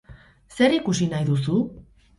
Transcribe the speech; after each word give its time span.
Zer 0.59 0.75
ikusi 0.79 1.11
nahi 1.13 1.31
duzu? 1.31 1.63